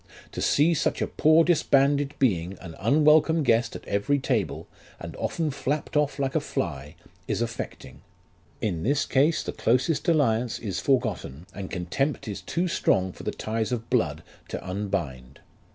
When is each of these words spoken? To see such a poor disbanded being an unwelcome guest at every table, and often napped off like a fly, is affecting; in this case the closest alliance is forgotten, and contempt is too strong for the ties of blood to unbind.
To 0.31 0.41
see 0.41 0.73
such 0.73 0.99
a 0.99 1.05
poor 1.05 1.43
disbanded 1.43 2.15
being 2.17 2.57
an 2.59 2.73
unwelcome 2.79 3.43
guest 3.43 3.75
at 3.75 3.85
every 3.87 4.17
table, 4.17 4.67
and 4.99 5.15
often 5.17 5.53
napped 5.67 5.95
off 5.95 6.17
like 6.17 6.33
a 6.33 6.39
fly, 6.39 6.95
is 7.27 7.39
affecting; 7.39 8.01
in 8.61 8.81
this 8.81 9.05
case 9.05 9.43
the 9.43 9.51
closest 9.51 10.09
alliance 10.09 10.57
is 10.57 10.79
forgotten, 10.79 11.45
and 11.53 11.69
contempt 11.69 12.27
is 12.27 12.41
too 12.41 12.67
strong 12.67 13.11
for 13.11 13.21
the 13.21 13.29
ties 13.29 13.71
of 13.71 13.91
blood 13.91 14.23
to 14.47 14.63
unbind. 14.67 15.39